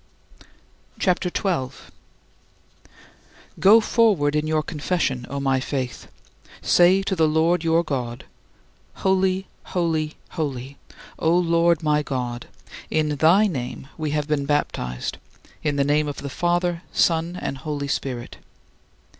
CHAPTER 0.97 1.29
XII 1.29 1.69
13. 1.69 1.77
Go 3.59 3.79
forward 3.79 4.35
in 4.35 4.47
your 4.47 4.63
confession, 4.63 5.27
O 5.29 5.39
my 5.39 5.59
faith; 5.59 6.07
say 6.59 7.03
to 7.03 7.15
the 7.15 7.27
Lord 7.27 7.63
your 7.63 7.83
God, 7.83 8.25
"Holy, 9.05 9.45
holy, 9.65 10.15
holy, 10.31 10.79
O 11.19 11.37
Lord 11.37 11.83
my 11.83 12.01
God, 12.01 12.47
in 12.89 13.17
thy 13.17 13.45
name 13.45 13.89
we 13.95 14.09
have 14.09 14.27
been 14.27 14.47
baptized, 14.47 15.19
in 15.61 15.75
the 15.75 15.83
name 15.83 16.07
of 16.07 16.17
the 16.23 16.31
Father, 16.31 16.81
Son, 16.91 17.37
and 17.39 17.59
Holy 17.59 17.87
Spirit." 17.87 18.37